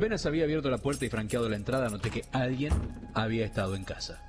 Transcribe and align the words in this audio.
Apenas 0.00 0.24
había 0.24 0.44
abierto 0.44 0.70
la 0.70 0.78
puerta 0.78 1.04
y 1.04 1.10
franqueado 1.10 1.46
la 1.50 1.56
entrada, 1.56 1.90
noté 1.90 2.08
que 2.08 2.24
alguien 2.32 2.72
había 3.12 3.44
estado 3.44 3.76
en 3.76 3.84
casa. 3.84 4.26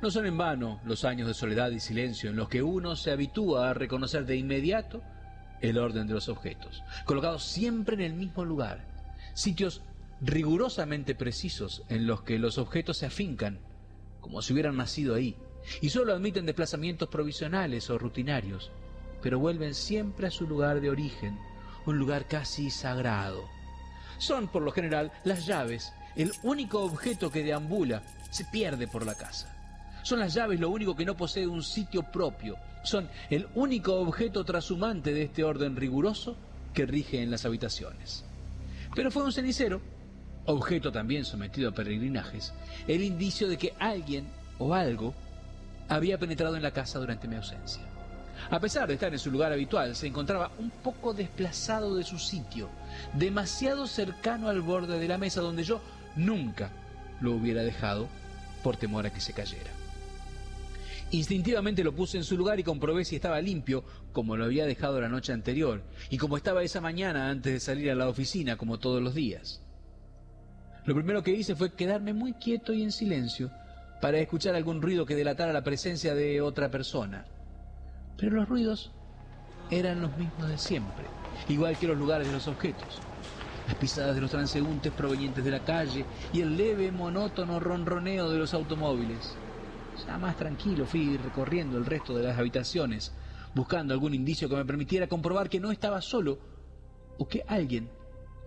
No 0.00 0.10
son 0.10 0.24
en 0.24 0.38
vano 0.38 0.80
los 0.86 1.04
años 1.04 1.28
de 1.28 1.34
soledad 1.34 1.70
y 1.72 1.78
silencio 1.78 2.30
en 2.30 2.36
los 2.36 2.48
que 2.48 2.62
uno 2.62 2.96
se 2.96 3.10
habitúa 3.10 3.68
a 3.68 3.74
reconocer 3.74 4.24
de 4.24 4.36
inmediato 4.36 5.02
el 5.60 5.76
orden 5.76 6.06
de 6.06 6.14
los 6.14 6.30
objetos, 6.30 6.82
colocados 7.04 7.44
siempre 7.44 7.96
en 7.96 8.00
el 8.00 8.14
mismo 8.14 8.46
lugar, 8.46 8.86
sitios 9.34 9.82
rigurosamente 10.22 11.14
precisos 11.14 11.82
en 11.90 12.06
los 12.06 12.22
que 12.22 12.38
los 12.38 12.56
objetos 12.56 12.96
se 12.96 13.04
afincan, 13.04 13.58
como 14.22 14.40
si 14.40 14.54
hubieran 14.54 14.78
nacido 14.78 15.16
ahí, 15.16 15.36
y 15.82 15.90
solo 15.90 16.14
admiten 16.14 16.46
desplazamientos 16.46 17.10
provisionales 17.10 17.90
o 17.90 17.98
rutinarios, 17.98 18.70
pero 19.20 19.38
vuelven 19.38 19.74
siempre 19.74 20.28
a 20.28 20.30
su 20.30 20.46
lugar 20.46 20.80
de 20.80 20.88
origen, 20.88 21.38
un 21.84 21.98
lugar 21.98 22.26
casi 22.26 22.70
sagrado 22.70 23.59
son 24.20 24.48
por 24.48 24.62
lo 24.62 24.70
general 24.70 25.10
las 25.24 25.46
llaves, 25.46 25.92
el 26.14 26.32
único 26.42 26.82
objeto 26.82 27.30
que 27.30 27.42
deambula, 27.42 28.02
se 28.30 28.44
pierde 28.44 28.86
por 28.86 29.04
la 29.04 29.14
casa. 29.14 29.56
Son 30.02 30.20
las 30.20 30.34
llaves 30.34 30.60
lo 30.60 30.70
único 30.70 30.94
que 30.94 31.04
no 31.04 31.16
posee 31.16 31.46
un 31.46 31.62
sitio 31.62 32.02
propio, 32.02 32.56
son 32.84 33.08
el 33.28 33.48
único 33.54 33.94
objeto 33.94 34.44
trashumante 34.44 35.12
de 35.12 35.24
este 35.24 35.44
orden 35.44 35.76
riguroso 35.76 36.36
que 36.72 36.86
rige 36.86 37.22
en 37.22 37.30
las 37.30 37.44
habitaciones. 37.44 38.24
Pero 38.94 39.10
fue 39.10 39.24
un 39.24 39.32
cenicero, 39.32 39.80
objeto 40.46 40.92
también 40.92 41.24
sometido 41.24 41.70
a 41.70 41.74
peregrinajes, 41.74 42.52
el 42.86 43.02
indicio 43.02 43.48
de 43.48 43.58
que 43.58 43.74
alguien 43.78 44.28
o 44.58 44.74
algo 44.74 45.14
había 45.88 46.18
penetrado 46.18 46.56
en 46.56 46.62
la 46.62 46.72
casa 46.72 46.98
durante 46.98 47.28
mi 47.28 47.36
ausencia. 47.36 47.89
A 48.48 48.58
pesar 48.58 48.88
de 48.88 48.94
estar 48.94 49.12
en 49.12 49.18
su 49.18 49.30
lugar 49.30 49.52
habitual, 49.52 49.94
se 49.94 50.06
encontraba 50.06 50.52
un 50.58 50.70
poco 50.70 51.12
desplazado 51.12 51.94
de 51.96 52.04
su 52.04 52.18
sitio, 52.18 52.68
demasiado 53.14 53.86
cercano 53.86 54.48
al 54.48 54.62
borde 54.62 54.98
de 54.98 55.08
la 55.08 55.18
mesa 55.18 55.40
donde 55.40 55.64
yo 55.64 55.80
nunca 56.16 56.70
lo 57.20 57.32
hubiera 57.32 57.62
dejado 57.62 58.08
por 58.62 58.76
temor 58.76 59.06
a 59.06 59.12
que 59.12 59.20
se 59.20 59.32
cayera. 59.32 59.70
Instintivamente 61.12 61.82
lo 61.82 61.92
puse 61.92 62.18
en 62.18 62.24
su 62.24 62.36
lugar 62.36 62.60
y 62.60 62.64
comprobé 62.64 63.04
si 63.04 63.16
estaba 63.16 63.40
limpio, 63.40 63.84
como 64.12 64.36
lo 64.36 64.44
había 64.44 64.64
dejado 64.64 65.00
la 65.00 65.08
noche 65.08 65.32
anterior, 65.32 65.82
y 66.08 66.18
como 66.18 66.36
estaba 66.36 66.62
esa 66.62 66.80
mañana 66.80 67.30
antes 67.30 67.52
de 67.52 67.60
salir 67.60 67.90
a 67.90 67.96
la 67.96 68.08
oficina, 68.08 68.56
como 68.56 68.78
todos 68.78 69.02
los 69.02 69.14
días. 69.14 69.60
Lo 70.84 70.94
primero 70.94 71.22
que 71.22 71.32
hice 71.32 71.56
fue 71.56 71.74
quedarme 71.74 72.12
muy 72.12 72.32
quieto 72.34 72.72
y 72.72 72.82
en 72.82 72.92
silencio 72.92 73.50
para 74.00 74.18
escuchar 74.18 74.54
algún 74.54 74.80
ruido 74.80 75.04
que 75.04 75.16
delatara 75.16 75.52
la 75.52 75.64
presencia 75.64 76.14
de 76.14 76.40
otra 76.40 76.70
persona. 76.70 77.26
Pero 78.20 78.36
los 78.36 78.48
ruidos 78.48 78.92
eran 79.70 80.02
los 80.02 80.14
mismos 80.16 80.48
de 80.48 80.58
siempre, 80.58 81.06
igual 81.48 81.78
que 81.78 81.86
los 81.86 81.96
lugares 81.96 82.26
de 82.26 82.32
los 82.34 82.46
objetos. 82.48 83.00
Las 83.66 83.76
pisadas 83.76 84.14
de 84.14 84.20
los 84.20 84.30
transeúntes 84.30 84.92
provenientes 84.92 85.42
de 85.42 85.50
la 85.50 85.64
calle 85.64 86.04
y 86.32 86.40
el 86.40 86.56
leve, 86.56 86.92
monótono 86.92 87.58
ronroneo 87.58 88.28
de 88.28 88.38
los 88.38 88.52
automóviles. 88.52 89.36
Ya 90.06 90.18
más 90.18 90.36
tranquilo 90.36 90.84
fui 90.84 91.16
recorriendo 91.16 91.78
el 91.78 91.86
resto 91.86 92.14
de 92.14 92.24
las 92.24 92.38
habitaciones, 92.38 93.12
buscando 93.54 93.94
algún 93.94 94.12
indicio 94.12 94.48
que 94.48 94.56
me 94.56 94.64
permitiera 94.64 95.06
comprobar 95.06 95.48
que 95.48 95.60
no 95.60 95.70
estaba 95.72 96.02
solo 96.02 96.38
o 97.18 97.26
que 97.26 97.44
alguien 97.48 97.88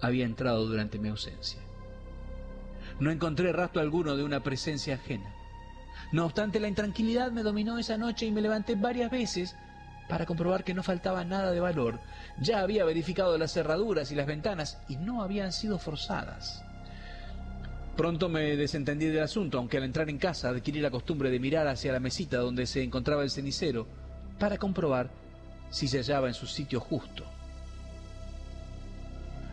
había 0.01 0.25
entrado 0.25 0.67
durante 0.67 0.99
mi 0.99 1.09
ausencia. 1.09 1.59
No 2.99 3.09
encontré 3.09 3.51
rastro 3.51 3.81
alguno 3.81 4.15
de 4.15 4.23
una 4.23 4.41
presencia 4.41 4.95
ajena. 4.95 5.33
No 6.11 6.25
obstante, 6.25 6.59
la 6.59 6.67
intranquilidad 6.67 7.31
me 7.31 7.43
dominó 7.43 7.77
esa 7.77 7.97
noche 7.97 8.25
y 8.25 8.31
me 8.31 8.41
levanté 8.41 8.75
varias 8.75 9.09
veces 9.09 9.55
para 10.07 10.25
comprobar 10.25 10.63
que 10.63 10.73
no 10.73 10.83
faltaba 10.83 11.23
nada 11.23 11.51
de 11.51 11.59
valor. 11.59 11.99
Ya 12.39 12.59
había 12.59 12.85
verificado 12.85 13.37
las 13.37 13.53
cerraduras 13.53 14.11
y 14.11 14.15
las 14.15 14.27
ventanas 14.27 14.79
y 14.87 14.97
no 14.97 15.23
habían 15.23 15.51
sido 15.51 15.79
forzadas. 15.79 16.63
Pronto 17.95 18.27
me 18.27 18.55
desentendí 18.55 19.05
del 19.05 19.23
asunto, 19.23 19.59
aunque 19.59 19.77
al 19.77 19.83
entrar 19.83 20.09
en 20.09 20.17
casa 20.17 20.49
adquirí 20.49 20.81
la 20.81 20.89
costumbre 20.89 21.29
de 21.29 21.39
mirar 21.39 21.67
hacia 21.67 21.93
la 21.93 21.99
mesita 21.99 22.37
donde 22.37 22.65
se 22.65 22.81
encontraba 22.81 23.23
el 23.23 23.29
cenicero 23.29 23.87
para 24.39 24.57
comprobar 24.57 25.11
si 25.69 25.87
se 25.87 25.97
hallaba 25.97 26.27
en 26.27 26.33
su 26.33 26.47
sitio 26.47 26.79
justo. 26.79 27.23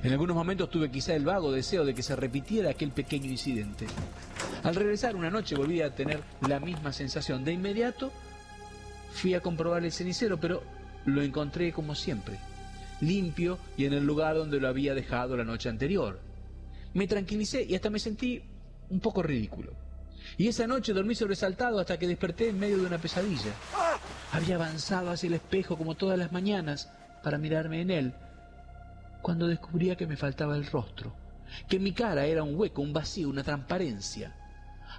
En 0.02 0.12
algunos 0.12 0.34
momentos 0.34 0.70
tuve 0.70 0.90
quizá 0.90 1.14
el 1.14 1.26
vago 1.26 1.52
deseo 1.52 1.84
de 1.84 1.94
que 1.94 2.02
se 2.02 2.16
repitiera 2.16 2.70
aquel 2.70 2.90
pequeño 2.90 3.30
incidente. 3.30 3.86
Al 4.62 4.74
regresar 4.74 5.14
una 5.14 5.30
noche 5.30 5.56
volví 5.56 5.82
a 5.82 5.94
tener 5.94 6.22
la 6.48 6.58
misma 6.58 6.92
sensación. 6.92 7.44
De 7.44 7.52
inmediato 7.52 8.10
fui 9.12 9.34
a 9.34 9.40
comprobar 9.40 9.84
el 9.84 9.92
cenicero, 9.92 10.40
pero 10.40 10.62
lo 11.04 11.22
encontré 11.22 11.72
como 11.72 11.94
siempre, 11.94 12.38
limpio 13.02 13.58
y 13.76 13.84
en 13.84 13.92
el 13.92 14.06
lugar 14.06 14.36
donde 14.36 14.58
lo 14.58 14.68
había 14.68 14.94
dejado 14.94 15.36
la 15.36 15.44
noche 15.44 15.68
anterior. 15.68 16.18
Me 16.94 17.06
tranquilicé 17.06 17.64
y 17.64 17.74
hasta 17.74 17.90
me 17.90 17.98
sentí 17.98 18.42
un 18.88 19.00
poco 19.00 19.22
ridículo. 19.22 19.72
Y 20.38 20.48
esa 20.48 20.66
noche 20.66 20.94
dormí 20.94 21.14
sobresaltado 21.14 21.78
hasta 21.78 21.98
que 21.98 22.08
desperté 22.08 22.48
en 22.48 22.58
medio 22.58 22.78
de 22.78 22.86
una 22.86 22.98
pesadilla. 22.98 23.52
Había 24.32 24.54
avanzado 24.54 25.10
hacia 25.10 25.26
el 25.26 25.34
espejo 25.34 25.76
como 25.76 25.94
todas 25.94 26.18
las 26.18 26.32
mañanas 26.32 26.90
para 27.22 27.36
mirarme 27.36 27.82
en 27.82 27.90
él, 27.90 28.14
cuando 29.22 29.46
descubría 29.46 29.96
que 29.96 30.06
me 30.06 30.16
faltaba 30.16 30.56
el 30.56 30.66
rostro, 30.66 31.14
que 31.68 31.78
mi 31.78 31.92
cara 31.92 32.26
era 32.26 32.42
un 32.42 32.56
hueco, 32.56 32.82
un 32.82 32.92
vacío, 32.92 33.28
una 33.28 33.42
transparencia. 33.42 34.34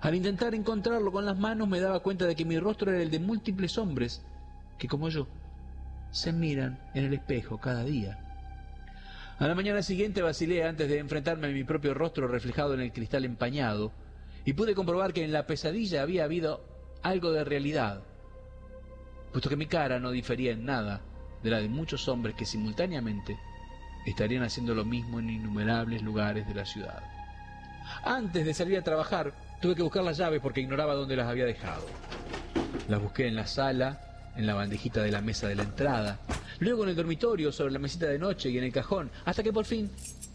Al 0.02 0.16
intentar 0.16 0.56
encontrarlo 0.56 1.12
con 1.12 1.26
las 1.26 1.38
manos 1.38 1.68
me 1.68 1.80
daba 1.80 2.00
cuenta 2.00 2.26
de 2.26 2.36
que 2.36 2.46
mi 2.46 2.60
rostro 2.60 2.92
era 2.92 3.02
el 3.02 3.12
de 3.12 3.20
múltiples 3.20 3.78
hombres 3.78 4.24
que, 4.78 4.88
como 4.88 5.10
yo, 5.10 5.28
se 6.12 6.32
miran 6.34 6.80
en 6.94 7.06
el 7.06 7.14
espejo 7.14 7.60
cada 7.60 7.84
día. 7.84 8.20
A 9.40 9.48
la 9.48 9.56
mañana 9.56 9.82
siguiente 9.82 10.22
vacilé 10.22 10.64
antes 10.64 10.88
de 10.88 11.00
enfrentarme 11.00 11.48
a 11.48 11.52
mi 11.52 11.64
propio 11.64 11.94
rostro 11.94 12.28
reflejado 12.28 12.74
en 12.74 12.82
el 12.82 12.94
cristal 12.94 13.26
empañado 13.26 13.92
y 14.46 14.54
pude 14.54 14.76
comprobar 14.76 15.14
que 15.14 15.24
en 15.24 15.32
la 15.32 15.48
pesadilla 15.48 16.02
había 16.02 16.26
habido 16.26 16.64
algo 17.02 17.32
de 17.32 17.44
realidad, 17.44 18.04
puesto 19.32 19.50
que 19.50 19.56
mi 19.56 19.66
cara 19.66 20.00
no 20.00 20.12
difería 20.12 20.52
en 20.52 20.66
nada 20.66 21.02
de 21.42 21.50
la 21.50 21.60
de 21.60 21.70
muchos 21.70 22.08
hombres 22.08 22.36
que 22.36 22.46
simultáneamente 22.46 23.40
estarían 24.06 24.44
haciendo 24.44 24.74
lo 24.74 24.86
mismo 24.86 25.20
en 25.20 25.30
innumerables 25.30 26.02
lugares 26.02 26.48
de 26.48 26.56
la 26.56 26.66
ciudad. 26.66 27.04
Antes 28.04 28.46
de 28.46 28.54
salir 28.54 28.78
a 28.78 28.84
trabajar, 28.84 29.34
Tuve 29.62 29.76
que 29.76 29.84
buscar 29.84 30.04
las 30.04 30.18
llaves 30.18 30.42
porque 30.42 30.62
ignoraba 30.62 30.96
dónde 30.96 31.16
las 31.16 31.28
había 31.28 31.46
dejado. 31.46 31.86
Las 32.88 33.00
busqué 33.00 33.28
en 33.28 33.36
la 33.36 33.46
sala, 33.46 34.02
en 34.36 34.48
la 34.48 34.56
bandejita 34.56 35.04
de 35.04 35.12
la 35.12 35.22
mesa 35.22 35.48
de 35.48 35.54
la 35.54 35.62
entrada, 35.62 36.18
luego 36.60 36.84
en 36.84 36.90
el 36.90 36.96
dormitorio, 36.96 37.52
sobre 37.52 37.72
la 37.72 37.78
mesita 37.78 38.08
de 38.08 38.18
noche 38.18 38.50
y 38.50 38.58
en 38.58 38.64
el 38.64 38.74
cajón, 38.74 39.12
hasta 39.24 39.44
que 39.44 39.54
por 39.54 39.66
fin 39.66 39.92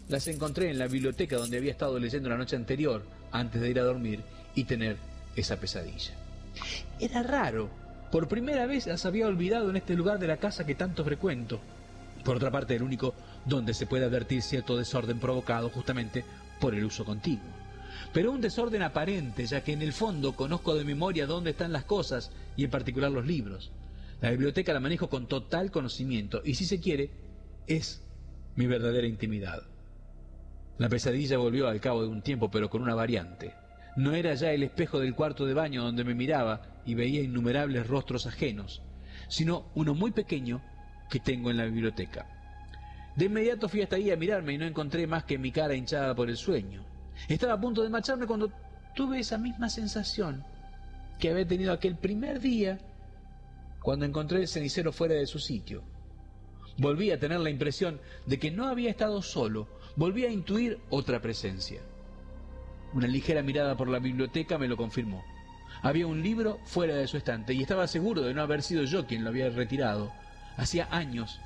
las 0.07 0.29
encontré 0.29 0.69
en 0.69 0.79
la 0.79 0.87
biblioteca 0.87 1.35
donde 1.35 1.57
había 1.57 1.71
estado 1.71 1.99
leyendo 1.99 2.29
la 2.29 2.37
noche 2.37 2.55
anterior, 2.55 3.03
antes 3.33 3.61
de 3.61 3.69
ir 3.69 3.79
a 3.81 3.83
dormir 3.83 4.21
y 4.55 4.63
tener 4.63 4.95
esa 5.35 5.59
pesadilla. 5.59 6.13
Era 6.97 7.21
raro. 7.21 7.69
Por 8.09 8.29
primera 8.29 8.65
vez 8.65 8.87
las 8.87 9.05
había 9.05 9.27
olvidado 9.27 9.69
en 9.69 9.75
este 9.75 9.93
lugar 9.93 10.19
de 10.19 10.27
la 10.27 10.37
casa 10.37 10.65
que 10.65 10.75
tanto 10.75 11.03
frecuento. 11.03 11.59
Por 12.27 12.35
otra 12.35 12.51
parte, 12.51 12.75
el 12.75 12.83
único 12.83 13.15
donde 13.45 13.73
se 13.73 13.87
puede 13.87 14.03
advertir 14.03 14.41
cierto 14.41 14.75
desorden 14.75 15.17
provocado 15.17 15.69
justamente 15.69 16.25
por 16.59 16.75
el 16.75 16.83
uso 16.83 17.05
continuo 17.05 17.57
pero 18.11 18.31
un 18.31 18.41
desorden 18.41 18.83
aparente, 18.83 19.45
ya 19.45 19.63
que 19.63 19.71
en 19.71 19.81
el 19.81 19.93
fondo 19.93 20.33
conozco 20.33 20.75
de 20.75 20.83
memoria 20.83 21.25
dónde 21.25 21.51
están 21.51 21.71
las 21.71 21.85
cosas 21.85 22.31
y 22.57 22.65
en 22.65 22.69
particular 22.69 23.11
los 23.11 23.25
libros. 23.25 23.71
La 24.21 24.31
biblioteca 24.31 24.73
la 24.73 24.81
manejo 24.81 25.09
con 25.09 25.27
total 25.27 25.71
conocimiento 25.71 26.41
y 26.43 26.55
si 26.55 26.65
se 26.65 26.79
quiere, 26.79 27.11
es 27.65 28.03
mi 28.55 28.67
verdadera 28.67 29.07
intimidad. 29.07 29.63
La 30.77 30.89
pesadilla 30.89 31.37
volvió 31.37 31.69
al 31.69 31.79
cabo 31.79 32.01
de 32.03 32.09
un 32.09 32.21
tiempo, 32.21 32.51
pero 32.51 32.69
con 32.69 32.81
una 32.81 32.93
variante. 32.93 33.53
No 33.95 34.13
era 34.13 34.33
ya 34.35 34.51
el 34.51 34.63
espejo 34.63 34.99
del 34.99 35.15
cuarto 35.15 35.45
de 35.45 35.53
baño 35.53 35.83
donde 35.83 36.03
me 36.03 36.13
miraba 36.13 36.81
y 36.85 36.93
veía 36.93 37.21
innumerables 37.21 37.87
rostros 37.87 38.27
ajenos, 38.27 38.81
sino 39.27 39.71
uno 39.75 39.95
muy 39.95 40.11
pequeño 40.11 40.61
que 41.09 41.19
tengo 41.19 41.49
en 41.51 41.57
la 41.57 41.65
biblioteca. 41.65 42.25
De 43.15 43.25
inmediato 43.25 43.67
fui 43.67 43.81
hasta 43.81 43.95
ahí 43.95 44.11
a 44.11 44.15
mirarme 44.15 44.53
y 44.53 44.57
no 44.57 44.65
encontré 44.65 45.07
más 45.07 45.23
que 45.23 45.37
mi 45.37 45.51
cara 45.51 45.75
hinchada 45.75 46.13
por 46.13 46.29
el 46.29 46.37
sueño. 46.37 46.83
Estaba 47.27 47.53
a 47.53 47.59
punto 47.59 47.81
de 47.81 47.89
marcharme 47.89 48.27
cuando 48.27 48.51
tuve 48.93 49.19
esa 49.19 49.37
misma 49.37 49.69
sensación 49.69 50.43
que 51.19 51.31
había 51.31 51.47
tenido 51.47 51.73
aquel 51.73 51.95
primer 51.95 52.39
día 52.39 52.79
cuando 53.81 54.05
encontré 54.05 54.41
el 54.41 54.47
cenicero 54.47 54.91
fuera 54.91 55.15
de 55.15 55.25
su 55.25 55.39
sitio. 55.39 55.83
Volví 56.77 57.09
a 57.09 57.19
tener 57.19 57.39
la 57.39 57.49
impresión 57.49 57.99
de 58.25 58.37
que 58.37 58.51
no 58.51 58.67
había 58.67 58.91
estado 58.91 59.21
solo, 59.21 59.67
volví 59.95 60.25
a 60.25 60.29
intuir 60.29 60.79
otra 60.89 61.21
presencia. 61.21 61.81
Una 62.93 63.07
ligera 63.07 63.41
mirada 63.41 63.75
por 63.75 63.89
la 63.89 63.99
biblioteca 63.99 64.57
me 64.57 64.67
lo 64.67 64.77
confirmó. 64.77 65.23
Había 65.81 66.07
un 66.07 66.21
libro 66.21 66.59
fuera 66.65 66.95
de 66.95 67.07
su 67.07 67.17
estante 67.17 67.53
y 67.53 67.61
estaba 67.61 67.87
seguro 67.87 68.21
de 68.21 68.33
no 68.33 68.41
haber 68.41 68.61
sido 68.61 68.83
yo 68.83 69.05
quien 69.05 69.23
lo 69.23 69.29
había 69.29 69.49
retirado. 69.49 70.11
Hacía 70.57 70.87
años 70.91 71.39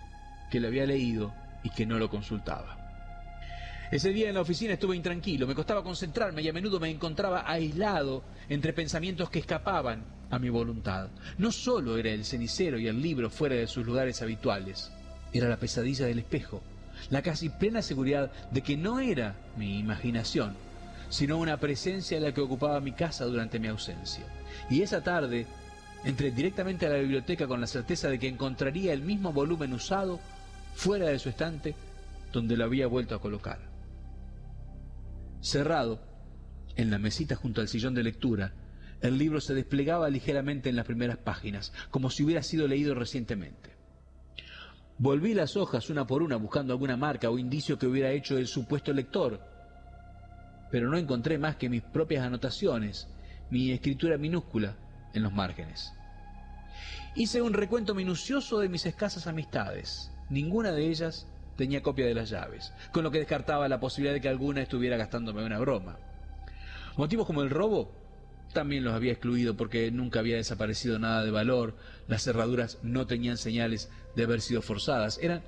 que 0.50 0.60
lo 0.60 0.68
había 0.68 0.86
leído 0.86 1.34
y 1.64 1.70
que 1.70 1.86
no 1.86 2.00
lo 2.00 2.10
consultaba. 2.10 2.78
Ese 3.92 4.14
día 4.14 4.30
en 4.30 4.36
la 4.36 4.42
oficina 4.42 4.74
estuve 4.74 4.96
intranquilo, 4.96 5.46
me 5.46 5.54
costaba 5.54 5.84
concentrarme 5.84 6.42
y 6.42 6.48
a 6.48 6.54
menudo 6.54 6.80
me 6.80 6.90
encontraba 6.90 7.44
aislado 7.46 8.24
entre 8.48 8.72
pensamientos 8.72 9.30
que 9.30 9.40
escapaban 9.40 10.06
a 10.30 10.40
mi 10.40 10.50
voluntad. 10.50 11.10
No 11.38 11.52
solo 11.52 11.98
era 11.98 12.10
el 12.10 12.24
cenicero 12.24 12.80
y 12.80 12.88
el 12.88 13.02
libro 13.02 13.30
fuera 13.30 13.56
de 13.56 13.68
sus 13.68 13.86
lugares 13.86 14.22
habituales, 14.22 14.92
era 15.34 15.50
la 15.50 15.58
pesadilla 15.58 16.06
del 16.06 16.20
espejo, 16.20 16.62
la 17.10 17.22
casi 17.22 17.50
plena 17.50 17.82
seguridad 17.82 18.32
de 18.52 18.62
que 18.62 18.78
no 18.78 19.02
era 19.02 19.36
mi 19.58 19.80
imaginación, 19.80 20.56
sino 21.10 21.38
una 21.38 21.58
presencia 21.58 22.16
en 22.16 22.24
la 22.24 22.34
que 22.34 22.40
ocupaba 22.40 22.80
mi 22.80 22.94
casa 22.94 23.26
durante 23.26 23.60
mi 23.60 23.68
ausencia. 23.68 24.24
Y 24.70 24.82
esa 24.82 25.04
tarde 25.04 25.48
entré 26.04 26.32
directamente 26.32 26.86
a 26.86 26.90
la 26.90 26.98
biblioteca 26.98 27.48
con 27.48 27.62
la 27.62 27.68
certeza 27.68 28.10
de 28.10 28.20
que 28.20 28.28
encontraría 28.28 28.94
el 28.94 29.02
mismo 29.02 29.32
volumen 29.32 29.74
usado 29.74 30.20
fuera 30.76 31.08
de 31.08 31.20
su 31.20 31.30
estante 31.30 31.76
donde 32.32 32.58
lo 32.58 32.66
había 32.66 32.88
vuelto 32.88 33.16
a 33.16 33.22
colocar. 33.22 33.60
Cerrado, 35.42 36.00
en 36.76 36.92
la 36.92 36.98
mesita 36.98 37.36
junto 37.36 37.62
al 37.62 37.68
sillón 37.68 37.94
de 37.94 38.04
lectura, 38.04 38.54
el 39.02 39.18
libro 39.18 39.42
se 39.42 39.54
desplegaba 39.54 40.10
ligeramente 40.10 40.70
en 40.70 40.76
las 40.76 40.86
primeras 40.86 41.18
páginas, 41.18 41.74
como 41.90 42.10
si 42.10 42.24
hubiera 42.24 42.44
sido 42.44 42.68
leído 42.68 42.94
recientemente. 42.94 43.72
Volví 44.98 45.34
las 45.34 45.58
hojas 45.58 45.90
una 45.90 46.06
por 46.06 46.22
una 46.22 46.36
buscando 46.36 46.74
alguna 46.74 46.96
marca 46.96 47.32
o 47.32 47.40
indicio 47.40 47.80
que 47.80 47.88
hubiera 47.88 48.12
hecho 48.12 48.38
el 48.38 48.48
supuesto 48.48 48.94
lector, 48.94 49.42
pero 50.70 50.90
no 50.90 50.98
encontré 50.98 51.38
más 51.40 51.56
que 51.56 51.70
mis 51.70 51.82
propias 51.82 52.24
anotaciones, 52.24 53.08
mi 53.50 53.72
escritura 53.72 54.18
minúscula 54.18 54.76
en 55.14 55.24
los 55.24 55.34
márgenes. 55.34 55.94
Hice 57.16 57.42
un 57.42 57.54
recuento 57.54 57.94
minucioso 57.94 58.60
de 58.60 58.70
mis 58.70 58.86
escasas 58.86 59.28
amistades. 59.28 60.12
Ninguna 60.30 60.72
de 60.72 60.88
ellas 60.88 61.28
tenía 61.58 61.84
copia 61.84 62.06
de 62.06 62.14
las 62.14 62.30
llaves, 62.30 62.74
con 62.92 63.04
lo 63.04 63.12
que 63.12 63.20
descartaba 63.20 63.68
la 63.68 63.80
posibilidad 63.80 64.14
de 64.14 64.22
que 64.22 64.30
alguna 64.30 64.62
estuviera 64.62 64.98
gastándome 64.98 65.44
una 65.44 65.60
broma. 65.60 65.98
Motivos 66.98 67.28
como 67.28 67.42
el 67.42 67.50
robo 67.50 67.92
también 68.54 68.84
los 68.84 68.94
había 68.94 69.12
excluido 69.14 69.56
porque 69.56 69.92
nunca 69.92 70.20
había 70.20 70.36
desaparecido 70.36 71.00
nada 71.00 71.24
de 71.24 71.32
valor, 71.32 71.76
las 72.08 72.24
cerraduras 72.24 72.80
no 72.84 73.08
tenían 73.08 73.38
señales 73.38 73.90
de 74.16 74.24
haber 74.24 74.42
sido 74.42 74.62
forzadas, 74.62 75.20
eran 75.22 75.42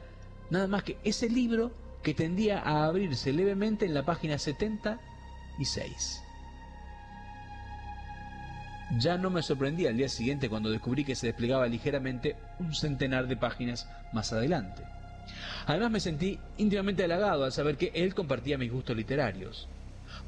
nada 0.50 0.68
más 0.68 0.84
que 0.84 0.98
ese 1.04 1.30
libro 1.30 1.72
que 2.02 2.14
tendía 2.14 2.60
a 2.60 2.86
abrirse 2.86 3.34
levemente 3.34 3.86
en 3.86 3.94
la 3.94 4.06
página 4.06 4.38
76. 4.38 6.23
Ya 9.00 9.18
no 9.18 9.30
me 9.30 9.42
sorprendía 9.42 9.90
al 9.90 9.98
día 9.98 10.10
siguiente 10.10 10.50
cuando 10.50 10.70
descubrí 10.70 11.04
que 11.04 11.16
se 11.16 11.28
desplegaba 11.28 11.68
ligeramente 11.68 12.36
un 12.60 12.76
centenar 12.76 13.28
de 13.28 13.38
páginas 13.38 13.90
más 14.12 14.34
adelante. 14.34 14.84
Además 15.66 15.92
me 15.92 16.00
sentí 16.00 16.38
íntimamente 16.58 17.04
halagado 17.04 17.46
al 17.46 17.52
saber 17.52 17.78
que 17.78 17.92
él 17.96 18.14
compartía 18.14 18.58
mis 18.58 18.72
gustos 18.72 18.96
literarios. 18.96 19.68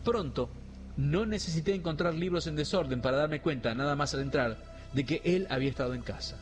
Pronto 0.04 0.50
no 0.98 1.26
necesité 1.26 1.76
encontrar 1.76 2.14
libros 2.14 2.48
en 2.48 2.56
desorden 2.56 3.02
para 3.02 3.18
darme 3.18 3.42
cuenta, 3.42 3.76
nada 3.76 3.96
más 3.96 4.14
al 4.14 4.22
entrar, 4.22 4.58
de 4.94 5.06
que 5.06 5.22
él 5.26 5.46
había 5.50 5.70
estado 5.70 5.94
en 5.94 6.02
casa. 6.02 6.38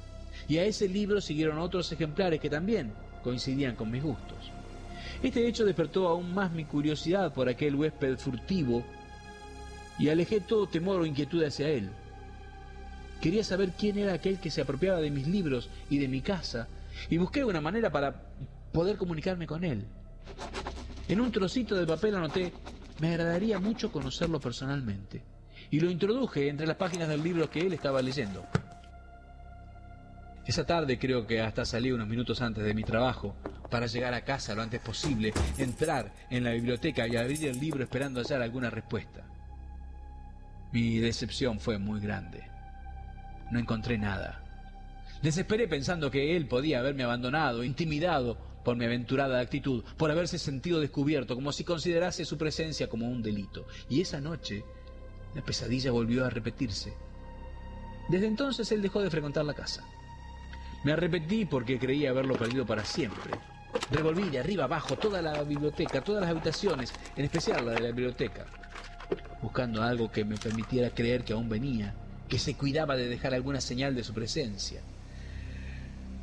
Y 0.47 0.57
a 0.57 0.63
ese 0.63 0.87
libro 0.87 1.19
siguieron 1.19 1.57
otros 1.57 1.91
ejemplares 1.91 2.39
que 2.39 2.49
también 2.49 2.93
coincidían 3.23 3.75
con 3.75 3.89
mis 3.89 4.03
gustos. 4.03 4.51
Este 5.23 5.47
hecho 5.47 5.65
despertó 5.65 6.07
aún 6.07 6.33
más 6.33 6.51
mi 6.51 6.65
curiosidad 6.65 7.33
por 7.33 7.49
aquel 7.49 7.75
huésped 7.75 8.17
furtivo 8.17 8.83
y 9.97 10.09
alejé 10.09 10.41
todo 10.41 10.67
temor 10.67 11.01
o 11.01 11.05
inquietud 11.05 11.43
hacia 11.43 11.69
él. 11.69 11.89
Quería 13.23 13.45
saber 13.45 13.71
quién 13.71 13.97
era 13.97 14.11
aquel 14.11 14.37
que 14.37 14.51
se 14.51 14.59
apropiaba 14.59 14.99
de 14.99 15.09
mis 15.09 15.27
libros 15.27 15.69
y 15.89 15.97
de 15.97 16.09
mi 16.09 16.19
casa 16.19 16.67
y 17.09 17.15
busqué 17.15 17.45
una 17.45 17.61
manera 17.61 17.89
para 17.89 18.13
poder 18.73 18.97
comunicarme 18.97 19.47
con 19.47 19.63
él. 19.63 19.85
En 21.07 21.21
un 21.21 21.31
trocito 21.31 21.73
de 21.73 21.87
papel 21.87 22.15
anoté 22.15 22.51
me 22.99 23.13
agradaría 23.13 23.59
mucho 23.59 23.93
conocerlo 23.93 24.41
personalmente. 24.41 25.23
Y 25.71 25.79
lo 25.79 25.89
introduje 25.89 26.49
entre 26.49 26.67
las 26.67 26.75
páginas 26.75 27.07
del 27.07 27.23
libro 27.23 27.49
que 27.49 27.61
él 27.61 27.71
estaba 27.71 28.01
leyendo. 28.01 28.45
Esa 30.45 30.65
tarde 30.65 30.99
creo 30.99 31.25
que 31.25 31.39
hasta 31.39 31.63
salí 31.63 31.93
unos 31.93 32.09
minutos 32.09 32.41
antes 32.41 32.65
de 32.65 32.73
mi 32.73 32.83
trabajo 32.83 33.37
para 33.71 33.87
llegar 33.87 34.13
a 34.13 34.25
casa 34.25 34.53
lo 34.53 34.63
antes 34.63 34.81
posible, 34.81 35.31
entrar 35.57 36.11
en 36.29 36.43
la 36.43 36.51
biblioteca 36.51 37.07
y 37.07 37.15
abrir 37.15 37.45
el 37.45 37.57
libro 37.57 37.85
esperando 37.85 38.19
hallar 38.19 38.41
alguna 38.41 38.69
respuesta. 38.69 39.23
Mi 40.73 40.97
decepción 40.97 41.61
fue 41.61 41.77
muy 41.77 42.01
grande. 42.01 42.52
No 43.51 43.59
encontré 43.59 43.97
nada. 43.97 44.43
Desesperé 45.21 45.67
pensando 45.67 46.11
que 46.11 46.35
él 46.35 46.47
podía 46.47 46.79
haberme 46.79 47.03
abandonado, 47.03 47.63
intimidado 47.63 48.37
por 48.63 48.75
mi 48.75 48.85
aventurada 48.85 49.39
actitud, 49.39 49.83
por 49.97 50.11
haberse 50.11 50.37
sentido 50.37 50.79
descubierto, 50.79 51.35
como 51.35 51.51
si 51.51 51.63
considerase 51.63 52.25
su 52.25 52.37
presencia 52.37 52.87
como 52.87 53.07
un 53.07 53.21
delito. 53.21 53.67
Y 53.89 54.01
esa 54.01 54.19
noche 54.19 54.63
la 55.35 55.41
pesadilla 55.41 55.91
volvió 55.91 56.25
a 56.25 56.29
repetirse. 56.29 56.93
Desde 58.09 58.27
entonces 58.27 58.71
él 58.71 58.81
dejó 58.81 59.01
de 59.01 59.09
frecuentar 59.09 59.45
la 59.45 59.53
casa. 59.53 59.83
Me 60.83 60.91
arrepentí 60.91 61.45
porque 61.45 61.79
creía 61.79 62.09
haberlo 62.09 62.35
perdido 62.35 62.65
para 62.65 62.83
siempre. 62.83 63.31
Revolví 63.91 64.29
de 64.29 64.39
arriba 64.39 64.65
abajo 64.65 64.97
toda 64.97 65.21
la 65.21 65.41
biblioteca, 65.43 66.01
todas 66.01 66.21
las 66.21 66.31
habitaciones, 66.31 66.93
en 67.15 67.25
especial 67.25 67.65
la 67.65 67.71
de 67.73 67.79
la 67.79 67.87
biblioteca, 67.87 68.45
buscando 69.41 69.81
algo 69.81 70.11
que 70.11 70.25
me 70.25 70.37
permitiera 70.37 70.89
creer 70.89 71.23
que 71.23 71.33
aún 71.33 71.49
venía, 71.49 71.95
que 72.29 72.39
se 72.39 72.55
cuidaba 72.55 72.95
de 72.95 73.07
dejar 73.07 73.33
alguna 73.33 73.61
señal 73.61 73.95
de 73.95 74.03
su 74.03 74.13
presencia. 74.13 74.81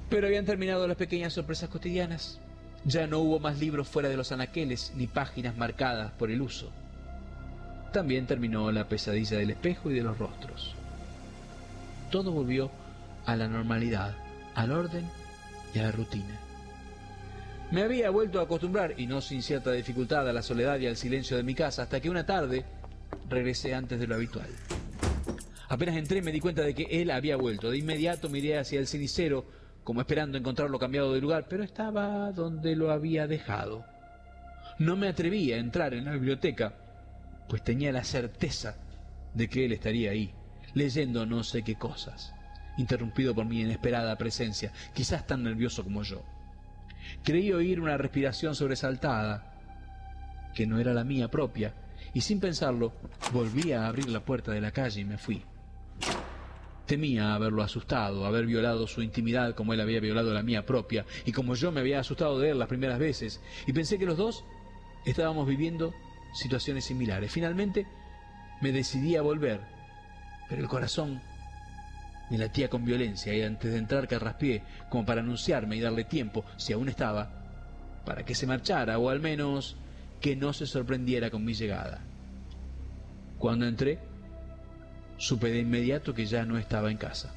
Pero 0.09 0.27
habían 0.27 0.45
terminado 0.45 0.87
las 0.89 0.97
pequeñas 0.97 1.33
sorpresas 1.33 1.69
cotidianas. 1.69 2.41
Ya 2.85 3.07
no 3.07 3.19
hubo 3.19 3.39
más 3.39 3.59
libros 3.59 3.89
fuera 3.89 4.09
de 4.09 4.17
los 4.17 4.33
anaqueles 4.33 4.93
ni 4.97 5.07
páginas 5.07 5.57
marcadas 5.57 6.13
por 6.13 6.31
el 6.31 6.41
uso. 6.41 6.71
También 7.93 8.27
terminó 8.27 8.73
la 8.73 8.89
pesadilla 8.89 9.39
del 9.39 9.51
espejo 9.51 9.91
y 9.91 9.95
de 9.95 10.03
los 10.03 10.19
rostros. 10.19 10.75
Todo 12.11 12.33
volvió 12.33 12.71
a 13.27 13.37
la 13.37 13.49
normalidad, 13.49 14.17
al 14.55 14.73
orden 14.73 15.09
y 15.75 15.79
a 15.79 15.83
la 15.85 15.93
rutina. 15.93 16.41
Me 17.71 17.83
había 17.83 18.11
vuelto 18.11 18.41
a 18.41 18.45
acostumbrar, 18.45 18.95
y 18.99 19.07
no 19.07 19.21
sin 19.21 19.43
cierta 19.43 19.71
dificultad, 19.71 20.29
a 20.29 20.33
la 20.33 20.43
soledad 20.43 20.81
y 20.81 20.89
al 20.89 20.97
silencio 20.97 21.37
de 21.37 21.45
mi 21.45 21.55
casa, 21.55 21.83
hasta 21.83 22.01
que 22.01 22.11
una 22.11 22.27
tarde 22.27 22.65
regresé 23.29 23.75
antes 23.75 24.01
de 24.01 24.09
lo 24.09 24.17
habitual. 24.17 24.49
Apenas 25.71 25.97
entré 25.97 26.21
me 26.21 26.33
di 26.33 26.41
cuenta 26.41 26.63
de 26.63 26.75
que 26.75 26.89
él 26.91 27.13
había 27.13 27.37
vuelto. 27.37 27.71
De 27.71 27.79
inmediato 27.79 28.29
miré 28.29 28.59
hacia 28.59 28.81
el 28.81 28.89
cenicero 28.89 29.47
como 29.85 30.01
esperando 30.01 30.37
encontrarlo 30.37 30.81
cambiado 30.81 31.13
de 31.13 31.21
lugar, 31.21 31.47
pero 31.49 31.63
estaba 31.63 32.33
donde 32.33 32.75
lo 32.75 32.91
había 32.91 33.29
dejado. 33.29 33.85
No 34.81 34.97
me 34.97 35.07
atreví 35.07 35.53
a 35.53 35.59
entrar 35.59 35.95
en 35.95 36.07
la 36.07 36.13
biblioteca, 36.13 36.75
pues 37.49 37.63
tenía 37.63 37.93
la 37.93 38.03
certeza 38.03 38.79
de 39.35 39.49
que 39.49 39.65
él 39.65 39.73
estaría 39.73 40.11
ahí, 40.11 40.35
leyendo 40.75 41.25
no 41.25 41.45
sé 41.45 41.63
qué 41.63 41.77
cosas, 41.77 42.35
interrumpido 42.77 43.33
por 43.33 43.47
mi 43.47 43.61
inesperada 43.61 44.19
presencia, 44.19 44.73
quizás 44.93 45.25
tan 45.25 45.45
nervioso 45.45 45.85
como 45.85 46.03
yo. 46.03 46.25
Creí 47.23 47.53
oír 47.53 47.81
una 47.81 47.97
respiración 47.97 48.57
sobresaltada, 48.57 49.55
que 50.53 50.67
no 50.67 50.81
era 50.81 50.93
la 50.95 51.05
mía 51.05 51.29
propia, 51.29 51.75
y 52.13 52.23
sin 52.23 52.41
pensarlo, 52.41 52.93
volví 53.33 53.71
a 53.71 53.87
abrir 53.87 54.09
la 54.09 54.25
puerta 54.25 54.51
de 54.51 54.61
la 54.61 54.73
calle 54.73 55.03
y 55.03 55.05
me 55.05 55.17
fui. 55.17 55.45
Temía 56.91 57.35
haberlo 57.37 57.63
asustado, 57.63 58.27
haber 58.27 58.47
violado 58.47 58.89
su 58.89 59.01
intimidad 59.01 59.55
como 59.55 59.73
él 59.73 59.81
había 59.81 60.01
violado 60.01 60.35
la 60.35 60.43
mía 60.43 60.67
propia, 60.67 61.07
y 61.25 61.31
como 61.31 61.55
yo 61.55 61.71
me 61.71 61.79
había 61.79 62.01
asustado 62.01 62.41
de 62.41 62.51
él 62.51 62.59
las 62.59 62.67
primeras 62.67 62.99
veces, 62.99 63.41
y 63.65 63.73
pensé 63.73 63.97
que 63.97 64.07
los 64.07 64.17
dos 64.17 64.45
estábamos 65.05 65.47
viviendo 65.47 65.95
situaciones 66.35 66.85
similares. 66.87 67.31
Finalmente 67.31 67.87
me 68.61 68.73
decidí 68.73 69.15
a 69.15 69.23
volver, 69.23 69.61
pero 70.49 70.63
el 70.63 70.67
corazón 70.67 71.23
me 72.29 72.39
latía 72.39 72.69
con 72.69 72.85
violencia 72.85 73.33
y 73.37 73.43
antes 73.43 73.71
de 73.71 73.79
entrar 73.79 74.09
carraspié 74.09 74.65
como 74.89 75.07
para 75.07 75.21
anunciarme 75.21 75.77
y 75.77 75.81
darle 75.81 76.03
tiempo, 76.03 76.45
si 76.57 76.73
aún 76.73 76.89
estaba, 76.89 77.31
para 78.05 78.25
que 78.25 78.35
se 78.35 78.49
marchara 78.49 78.99
o 78.99 79.11
al 79.11 79.21
menos 79.21 79.77
que 80.21 80.35
no 80.35 80.53
se 80.53 80.67
sorprendiera 80.67 81.31
con 81.31 81.45
mi 81.45 81.55
llegada. 81.55 82.01
Cuando 83.39 83.65
entré, 83.69 84.10
supe 85.21 85.51
de 85.51 85.61
inmediato 85.61 86.15
que 86.15 86.25
ya 86.25 86.45
no 86.47 86.57
estaba 86.57 86.91
en 86.91 86.97
casa. 86.97 87.31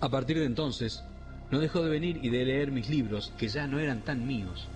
A 0.00 0.08
partir 0.08 0.38
de 0.38 0.46
entonces, 0.46 1.04
no 1.50 1.60
dejó 1.60 1.84
de 1.84 1.90
venir 1.90 2.20
y 2.22 2.30
de 2.30 2.44
leer 2.44 2.72
mis 2.72 2.88
libros, 2.88 3.32
que 3.38 3.48
ya 3.48 3.66
no 3.66 3.78
eran 3.78 4.00
tan 4.00 4.26
míos. 4.26 4.66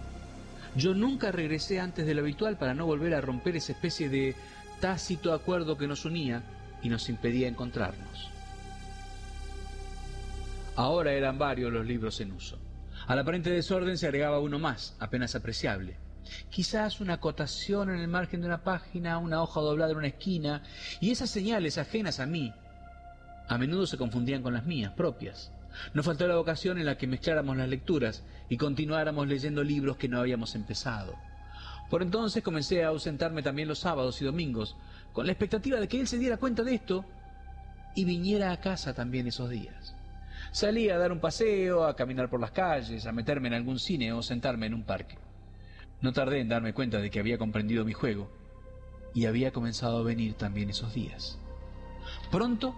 Yo 0.76 0.94
nunca 0.94 1.32
regresé 1.32 1.80
antes 1.80 2.06
de 2.06 2.14
lo 2.14 2.20
habitual 2.20 2.58
para 2.58 2.74
no 2.74 2.84
volver 2.84 3.14
a 3.14 3.22
romper 3.22 3.56
esa 3.56 3.72
especie 3.72 4.10
de 4.10 4.36
tácito 4.80 5.32
acuerdo 5.32 5.78
que 5.78 5.88
nos 5.88 6.04
unía 6.04 6.42
y 6.82 6.90
nos 6.90 7.08
impedía 7.08 7.48
encontrarnos. 7.48 8.30
Ahora 10.76 11.12
eran 11.12 11.38
varios 11.38 11.72
los 11.72 11.86
libros 11.86 12.20
en 12.20 12.32
uso. 12.32 12.58
Al 13.06 13.18
aparente 13.18 13.50
desorden 13.50 13.96
se 13.96 14.06
agregaba 14.06 14.40
uno 14.40 14.58
más, 14.58 14.94
apenas 15.00 15.34
apreciable. 15.34 15.96
Quizás 16.50 17.00
una 17.00 17.14
acotación 17.14 17.90
en 17.90 18.00
el 18.00 18.08
margen 18.08 18.40
de 18.40 18.46
una 18.46 18.62
página, 18.62 19.18
una 19.18 19.42
hoja 19.42 19.60
doblada 19.60 19.92
en 19.92 19.98
una 19.98 20.08
esquina, 20.08 20.62
y 21.00 21.10
esas 21.10 21.30
señales 21.30 21.78
ajenas 21.78 22.20
a 22.20 22.26
mí 22.26 22.52
a 23.48 23.56
menudo 23.56 23.86
se 23.86 23.96
confundían 23.96 24.42
con 24.42 24.52
las 24.52 24.66
mías 24.66 24.92
propias. 24.92 25.50
No 25.94 26.02
faltó 26.02 26.26
la 26.26 26.38
ocasión 26.38 26.78
en 26.78 26.86
la 26.86 26.98
que 26.98 27.06
mezcláramos 27.06 27.56
las 27.56 27.68
lecturas 27.68 28.22
y 28.48 28.56
continuáramos 28.56 29.26
leyendo 29.26 29.64
libros 29.64 29.96
que 29.96 30.08
no 30.08 30.20
habíamos 30.20 30.54
empezado. 30.54 31.14
Por 31.88 32.02
entonces 32.02 32.42
comencé 32.42 32.84
a 32.84 32.88
ausentarme 32.88 33.42
también 33.42 33.68
los 33.68 33.78
sábados 33.78 34.20
y 34.20 34.24
domingos, 34.26 34.76
con 35.12 35.26
la 35.26 35.32
expectativa 35.32 35.80
de 35.80 35.88
que 35.88 36.00
él 36.00 36.06
se 36.06 36.18
diera 36.18 36.36
cuenta 36.36 36.62
de 36.62 36.74
esto 36.74 37.04
y 37.94 38.04
viniera 38.04 38.52
a 38.52 38.60
casa 38.60 38.92
también 38.92 39.26
esos 39.26 39.48
días. 39.48 39.94
Salí 40.52 40.90
a 40.90 40.98
dar 40.98 41.12
un 41.12 41.20
paseo, 41.20 41.84
a 41.84 41.96
caminar 41.96 42.28
por 42.28 42.40
las 42.40 42.50
calles, 42.50 43.06
a 43.06 43.12
meterme 43.12 43.48
en 43.48 43.54
algún 43.54 43.78
cine 43.78 44.12
o 44.12 44.22
sentarme 44.22 44.66
en 44.66 44.74
un 44.74 44.84
parque. 44.84 45.16
No 46.00 46.12
tardé 46.12 46.40
en 46.40 46.48
darme 46.48 46.74
cuenta 46.74 46.98
de 46.98 47.10
que 47.10 47.20
había 47.20 47.38
comprendido 47.38 47.84
mi 47.84 47.92
juego 47.92 48.28
y 49.14 49.26
había 49.26 49.52
comenzado 49.52 49.98
a 49.98 50.02
venir 50.02 50.34
también 50.34 50.70
esos 50.70 50.94
días. 50.94 51.38
Pronto 52.30 52.74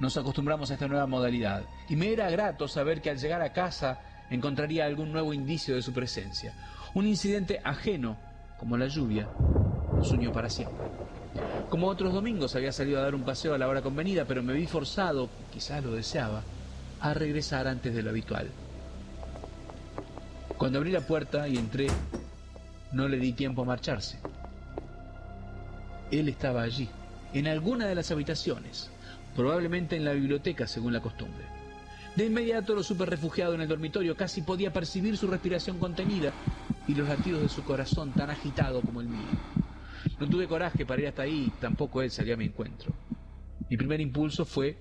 nos 0.00 0.16
acostumbramos 0.16 0.70
a 0.70 0.74
esta 0.74 0.88
nueva 0.88 1.06
modalidad 1.06 1.64
y 1.88 1.96
me 1.96 2.12
era 2.12 2.30
grato 2.30 2.68
saber 2.68 3.00
que 3.00 3.10
al 3.10 3.18
llegar 3.18 3.40
a 3.40 3.52
casa 3.52 4.00
encontraría 4.30 4.84
algún 4.84 5.12
nuevo 5.12 5.32
indicio 5.32 5.74
de 5.74 5.82
su 5.82 5.92
presencia. 5.92 6.54
Un 6.94 7.06
incidente 7.06 7.60
ajeno, 7.64 8.16
como 8.58 8.76
la 8.76 8.88
lluvia, 8.88 9.28
nos 9.96 10.10
unió 10.12 10.32
para 10.32 10.50
siempre. 10.50 10.86
Como 11.70 11.88
otros 11.88 12.12
domingos 12.12 12.54
había 12.54 12.72
salido 12.72 12.98
a 13.00 13.02
dar 13.02 13.14
un 13.14 13.24
paseo 13.24 13.54
a 13.54 13.58
la 13.58 13.68
hora 13.68 13.82
convenida, 13.82 14.24
pero 14.26 14.42
me 14.42 14.52
vi 14.52 14.66
forzado, 14.66 15.28
quizás 15.52 15.82
lo 15.82 15.92
deseaba, 15.92 16.42
a 17.00 17.14
regresar 17.14 17.66
antes 17.66 17.94
de 17.94 18.02
lo 18.02 18.10
habitual. 18.10 18.48
Cuando 20.56 20.78
abrí 20.78 20.92
la 20.92 21.00
puerta 21.00 21.48
y 21.48 21.56
entré, 21.56 21.88
no 22.94 23.08
le 23.08 23.18
di 23.18 23.32
tiempo 23.32 23.62
a 23.62 23.64
marcharse. 23.66 24.18
Él 26.10 26.28
estaba 26.28 26.62
allí, 26.62 26.88
en 27.32 27.48
alguna 27.48 27.86
de 27.86 27.94
las 27.94 28.10
habitaciones, 28.10 28.90
probablemente 29.34 29.96
en 29.96 30.04
la 30.04 30.12
biblioteca 30.12 30.66
según 30.66 30.92
la 30.92 31.00
costumbre. 31.00 31.44
De 32.14 32.26
inmediato 32.26 32.74
lo 32.74 32.84
supe 32.84 33.04
refugiado 33.04 33.54
en 33.54 33.62
el 33.62 33.68
dormitorio, 33.68 34.16
casi 34.16 34.42
podía 34.42 34.72
percibir 34.72 35.16
su 35.16 35.26
respiración 35.26 35.78
contenida 35.78 36.32
y 36.86 36.94
los 36.94 37.08
latidos 37.08 37.42
de 37.42 37.48
su 37.48 37.64
corazón 37.64 38.12
tan 38.12 38.30
agitado 38.30 38.80
como 38.80 39.00
el 39.00 39.08
mío. 39.08 39.26
No 40.20 40.28
tuve 40.28 40.46
coraje 40.46 40.86
para 40.86 41.02
ir 41.02 41.08
hasta 41.08 41.22
ahí, 41.22 41.52
tampoco 41.60 42.00
él 42.02 42.12
salió 42.12 42.34
a 42.34 42.36
mi 42.36 42.44
encuentro. 42.44 42.92
Mi 43.68 43.76
primer 43.76 44.00
impulso 44.00 44.44
fue 44.44 44.78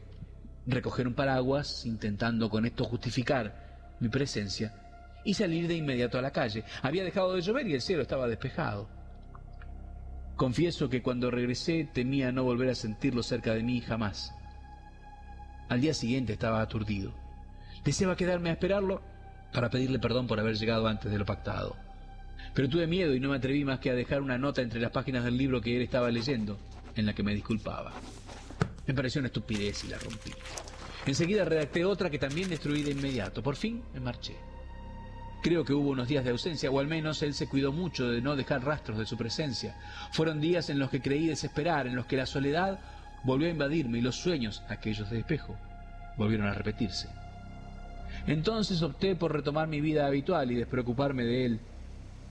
recoger 0.67 1.07
un 1.07 1.15
paraguas, 1.15 1.87
intentando 1.87 2.49
con 2.49 2.65
esto 2.67 2.83
justificar 2.83 3.95
mi 3.99 4.09
presencia, 4.09 4.82
y 5.23 5.33
salir 5.33 5.67
de 5.67 5.75
inmediato 5.75 6.17
a 6.17 6.21
la 6.21 6.31
calle. 6.31 6.63
Había 6.81 7.03
dejado 7.03 7.33
de 7.33 7.41
llover 7.41 7.67
y 7.67 7.73
el 7.73 7.81
cielo 7.81 8.01
estaba 8.01 8.27
despejado. 8.27 8.87
Confieso 10.35 10.89
que 10.89 11.01
cuando 11.01 11.29
regresé 11.29 11.87
temía 11.93 12.31
no 12.31 12.43
volver 12.43 12.69
a 12.69 12.75
sentirlo 12.75 13.23
cerca 13.23 13.53
de 13.53 13.63
mí 13.63 13.81
jamás. 13.81 14.33
Al 15.69 15.81
día 15.81 15.93
siguiente 15.93 16.33
estaba 16.33 16.61
aturdido. 16.61 17.13
Deseaba 17.83 18.15
quedarme 18.15 18.49
a 18.49 18.53
esperarlo 18.53 19.01
para 19.53 19.69
pedirle 19.69 19.99
perdón 19.99 20.27
por 20.27 20.39
haber 20.39 20.55
llegado 20.55 20.87
antes 20.87 21.11
de 21.11 21.17
lo 21.17 21.25
pactado. 21.25 21.75
Pero 22.53 22.69
tuve 22.69 22.87
miedo 22.87 23.13
y 23.13 23.19
no 23.19 23.29
me 23.29 23.37
atreví 23.37 23.63
más 23.63 23.79
que 23.79 23.91
a 23.91 23.95
dejar 23.95 24.21
una 24.21 24.37
nota 24.37 24.61
entre 24.61 24.79
las 24.79 24.91
páginas 24.91 25.23
del 25.23 25.37
libro 25.37 25.61
que 25.61 25.75
él 25.75 25.83
estaba 25.83 26.09
leyendo, 26.11 26.57
en 26.95 27.05
la 27.05 27.13
que 27.13 27.23
me 27.23 27.33
disculpaba. 27.33 27.93
Me 28.85 28.93
pareció 28.93 29.19
una 29.19 29.27
estupidez 29.27 29.83
y 29.83 29.87
la 29.87 29.97
rompí. 29.97 30.31
Enseguida 31.05 31.45
redacté 31.45 31.85
otra 31.85 32.09
que 32.09 32.19
también 32.19 32.49
destruí 32.49 32.83
de 32.83 32.91
inmediato. 32.91 33.41
Por 33.43 33.55
fin 33.55 33.83
me 33.93 33.99
marché. 33.99 34.35
Creo 35.43 35.65
que 35.65 35.73
hubo 35.73 35.89
unos 35.89 36.07
días 36.07 36.23
de 36.23 36.31
ausencia, 36.31 36.71
o 36.71 36.79
al 36.79 36.87
menos 36.87 37.21
él 37.21 37.33
se 37.33 37.49
cuidó 37.49 37.73
mucho 37.73 38.09
de 38.09 38.21
no 38.21 38.37
dejar 38.37 38.63
rastros 38.63 38.97
de 38.97 39.05
su 39.05 39.17
presencia. 39.17 39.75
Fueron 40.13 40.39
días 40.39 40.69
en 40.69 40.79
los 40.79 40.89
que 40.89 41.01
creí 41.01 41.27
desesperar, 41.27 41.85
en 41.85 41.97
los 41.97 42.05
que 42.05 42.15
la 42.15 42.25
soledad 42.25 42.79
volvió 43.25 43.47
a 43.47 43.51
invadirme 43.51 43.97
y 43.97 44.01
los 44.01 44.15
sueños, 44.15 44.63
aquellos 44.69 45.09
de 45.09 45.19
espejo, 45.19 45.57
volvieron 46.17 46.47
a 46.47 46.53
repetirse. 46.53 47.09
Entonces 48.25 48.81
opté 48.81 49.17
por 49.17 49.33
retomar 49.33 49.67
mi 49.67 49.81
vida 49.81 50.07
habitual 50.07 50.49
y 50.49 50.55
despreocuparme 50.55 51.25
de 51.25 51.45
él, 51.45 51.59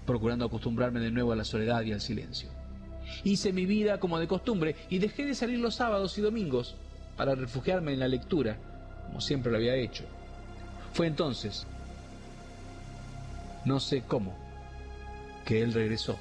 procurando 0.06 0.46
acostumbrarme 0.46 1.00
de 1.00 1.10
nuevo 1.10 1.32
a 1.32 1.36
la 1.36 1.44
soledad 1.44 1.82
y 1.82 1.92
al 1.92 2.00
silencio. 2.00 2.48
Hice 3.24 3.52
mi 3.52 3.66
vida 3.66 4.00
como 4.00 4.18
de 4.18 4.26
costumbre 4.26 4.74
y 4.88 5.00
dejé 5.00 5.26
de 5.26 5.34
salir 5.34 5.58
los 5.58 5.74
sábados 5.74 6.16
y 6.16 6.22
domingos 6.22 6.76
para 7.18 7.34
refugiarme 7.34 7.92
en 7.92 8.00
la 8.00 8.08
lectura, 8.08 8.56
como 9.06 9.20
siempre 9.20 9.52
lo 9.52 9.58
había 9.58 9.74
hecho. 9.74 10.04
Fue 10.94 11.06
entonces, 11.06 11.66
no 13.64 13.80
sé 13.80 14.02
cómo, 14.02 14.36
que 15.44 15.62
él 15.62 15.72
regresó. 15.72 16.18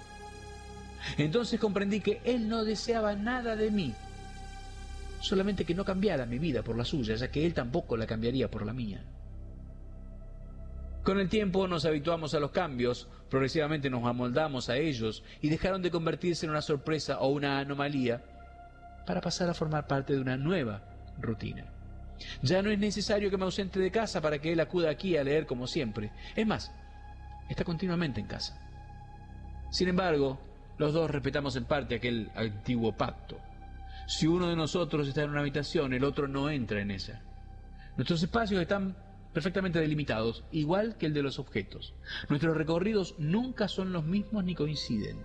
Entonces 1.18 1.60
comprendí 1.60 2.00
que 2.00 2.22
él 2.24 2.48
no 2.48 2.64
deseaba 2.64 3.16
nada 3.16 3.56
de 3.56 3.72
mí, 3.72 3.94
solamente 5.20 5.66
que 5.66 5.76
no 5.76 5.86
cambiara 5.86 6.26
mi 6.26 6.40
vida 6.40 6.64
por 6.64 6.78
la 6.78 6.86
suya, 6.86 7.16
ya 7.16 7.32
que 7.32 7.46
él 7.46 7.54
tampoco 7.54 7.98
la 7.98 8.08
cambiaría 8.08 8.50
por 8.50 8.66
la 8.66 8.74
mía. 8.74 9.04
Con 11.04 11.20
el 11.20 11.30
tiempo 11.30 11.68
nos 11.68 11.86
habituamos 11.86 12.36
a 12.36 12.40
los 12.40 12.52
cambios, 12.52 13.08
progresivamente 13.30 13.90
nos 13.90 14.06
amoldamos 14.06 14.70
a 14.70 14.78
ellos 14.78 15.24
y 15.42 15.50
dejaron 15.50 15.82
de 15.82 15.90
convertirse 15.90 16.46
en 16.46 16.52
una 16.52 16.62
sorpresa 16.62 17.20
o 17.20 17.30
una 17.30 17.60
anomalía 17.60 18.24
para 19.08 19.20
pasar 19.20 19.50
a 19.50 19.56
formar 19.56 19.88
parte 19.88 20.14
de 20.14 20.22
una 20.22 20.38
nueva 20.38 20.84
rutina. 21.20 21.66
Ya 22.44 22.62
no 22.62 22.70
es 22.70 22.78
necesario 22.78 23.32
que 23.32 23.38
me 23.38 23.46
ausente 23.46 23.80
de 23.80 23.90
casa 23.90 24.22
para 24.22 24.38
que 24.38 24.52
él 24.52 24.60
acuda 24.60 24.92
aquí 24.92 25.18
a 25.18 25.24
leer 25.24 25.48
como 25.48 25.66
siempre. 25.66 26.12
Es 26.36 26.46
más, 26.46 26.72
está 27.52 27.64
continuamente 27.64 28.20
en 28.20 28.28
casa. 28.28 28.58
Sin 29.70 29.88
embargo, 29.88 30.40
los 30.78 30.94
dos 30.94 31.12
respetamos 31.12 31.56
en 31.56 31.66
parte 31.66 31.96
aquel 31.96 32.32
antiguo 32.36 32.94
pacto. 32.94 33.38
Si 34.08 34.28
uno 34.28 34.50
de 34.50 34.56
nosotros 34.56 35.08
está 35.08 35.24
en 35.24 35.30
una 35.30 35.42
habitación, 35.42 35.94
el 35.94 36.04
otro 36.04 36.28
no 36.28 36.50
entra 36.50 36.82
en 36.82 36.92
esa. 36.92 37.22
Nuestros 37.98 38.24
espacios 38.24 38.62
están 38.62 38.96
perfectamente 39.34 39.80
delimitados, 39.80 40.44
igual 40.52 40.98
que 40.98 41.06
el 41.06 41.14
de 41.14 41.24
los 41.24 41.40
objetos. 41.40 41.94
Nuestros 42.30 42.58
recorridos 42.58 43.16
nunca 43.18 43.68
son 43.68 43.94
los 43.94 44.04
mismos 44.04 44.44
ni 44.44 44.56
coinciden. 44.56 45.18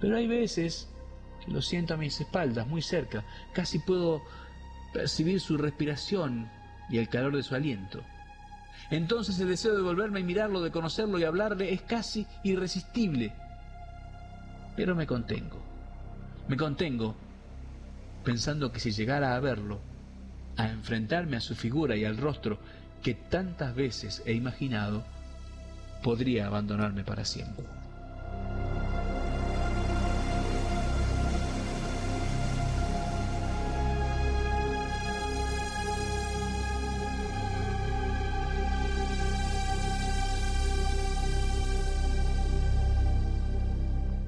Pero 0.00 0.16
hay 0.16 0.26
veces 0.26 0.88
que 1.44 1.52
lo 1.52 1.62
siento 1.62 1.94
a 1.94 1.96
mis 1.96 2.20
espaldas, 2.20 2.66
muy 2.66 2.82
cerca, 2.82 3.24
casi 3.52 3.78
puedo 3.78 4.22
percibir 4.92 5.40
su 5.40 5.56
respiración 5.56 6.50
y 6.90 6.98
el 6.98 7.08
calor 7.08 7.36
de 7.36 7.42
su 7.42 7.54
aliento. 7.54 8.02
Entonces 8.90 9.38
el 9.40 9.48
deseo 9.48 9.74
de 9.74 9.82
volverme 9.82 10.20
y 10.20 10.24
mirarlo, 10.24 10.60
de 10.60 10.70
conocerlo 10.70 11.18
y 11.18 11.24
hablarle 11.24 11.72
es 11.72 11.82
casi 11.82 12.26
irresistible. 12.42 13.32
Pero 14.76 14.94
me 14.94 15.06
contengo. 15.06 15.60
Me 16.48 16.56
contengo 16.56 17.16
pensando 18.24 18.72
que 18.72 18.80
si 18.80 18.92
llegara 18.92 19.34
a 19.34 19.40
verlo, 19.40 19.80
a 20.56 20.68
enfrentarme 20.68 21.36
a 21.36 21.40
su 21.40 21.54
figura 21.54 21.96
y 21.96 22.04
al 22.04 22.16
rostro, 22.16 22.58
que 23.02 23.14
tantas 23.14 23.74
veces 23.74 24.22
he 24.26 24.32
imaginado 24.32 25.04
podría 26.02 26.46
abandonarme 26.46 27.04
para 27.04 27.24
siempre. 27.24 27.64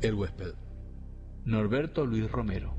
El 0.01 0.15
huésped. 0.15 0.55
Norberto 1.45 2.07
Luis 2.07 2.31
Romero. 2.31 2.78